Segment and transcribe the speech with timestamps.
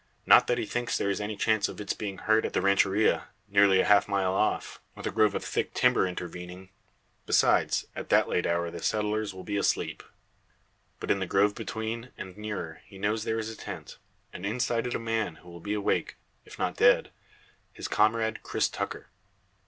[0.25, 3.27] Not that he thinks there is any chance of its being heard at the rancheria,
[3.47, 6.71] nearly a half mile off, with a grove of thick timber intervening.
[7.27, 10.01] Besides, at that late hour the settlers will be asleep.
[10.99, 13.99] But in the grove between, and nearer, he knows there is a tent;
[14.33, 16.15] and inside it a man who will be awake,
[16.45, 17.11] if not dead
[17.71, 19.11] his comrade, Cris Tucker.